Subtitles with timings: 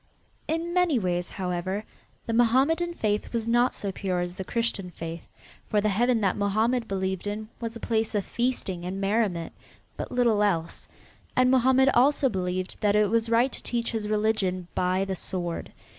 [0.47, 1.83] In many ways, however,
[2.25, 5.27] the Mohammedan faith was not so pure as the Christian faith,
[5.69, 9.53] for the Heaven that Mohammed believed in was a place of feasting and merriment,
[9.97, 10.87] but little else,
[11.35, 15.71] and Mohammed also believed that it was right to teach his religion by the sword.